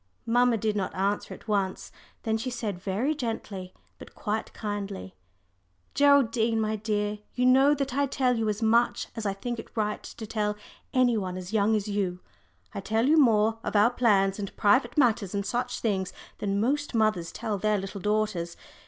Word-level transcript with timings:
Mamma 0.25 0.57
did 0.57 0.75
not 0.75 0.95
answer 0.95 1.31
at 1.31 1.47
once. 1.47 1.91
Then 2.23 2.35
she 2.35 2.49
said 2.49 2.79
very 2.79 3.13
gently, 3.13 3.71
but 3.99 4.15
quite 4.15 4.51
kindly, 4.51 5.13
"Geraldine, 5.93 6.59
my 6.59 6.75
dear, 6.75 7.19
you 7.35 7.45
know 7.45 7.75
that 7.75 7.93
I 7.93 8.07
tell 8.07 8.35
you 8.35 8.49
as 8.49 8.63
much 8.63 9.09
as 9.15 9.27
I 9.27 9.33
think 9.33 9.59
it 9.59 9.77
right 9.77 10.01
to 10.01 10.25
tell 10.25 10.55
any 10.91 11.17
one 11.17 11.37
as 11.37 11.53
young 11.53 11.75
as 11.75 11.87
you 11.87 12.19
I 12.73 12.79
tell 12.79 13.05
you 13.05 13.17
more, 13.19 13.59
of 13.63 13.75
our 13.75 13.91
plans 13.91 14.39
and 14.39 14.57
private 14.57 14.97
matters 14.97 15.35
and 15.35 15.45
such 15.45 15.81
things, 15.81 16.13
than 16.39 16.59
most 16.59 16.95
mothers 16.95 17.31
tell 17.31 17.59
their 17.59 17.77
little 17.77 18.01
daughters. 18.01 18.57